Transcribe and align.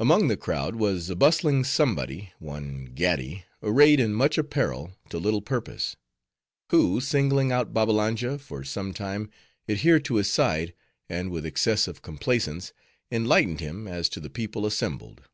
Among 0.00 0.28
the 0.28 0.36
crowd 0.38 0.76
was 0.76 1.10
a 1.10 1.14
bustling 1.14 1.62
somebody, 1.62 2.32
one 2.38 2.86
Gaddi, 2.94 3.44
arrayed 3.62 4.00
in 4.00 4.14
much 4.14 4.38
apparel 4.38 4.96
to 5.10 5.18
little 5.18 5.42
purpose; 5.42 5.94
who, 6.70 7.02
singling 7.02 7.52
out 7.52 7.74
Babbalanja, 7.74 8.38
for 8.38 8.64
some 8.64 8.94
time 8.94 9.30
adhered 9.68 10.06
to 10.06 10.14
his 10.14 10.30
side, 10.32 10.72
and 11.06 11.30
with 11.30 11.44
excessive 11.44 12.00
complaisance, 12.00 12.72
enlightened 13.12 13.60
him 13.60 13.86
as 13.86 14.08
to 14.08 14.20
the 14.20 14.30
people 14.30 14.64
assembled. 14.64 15.24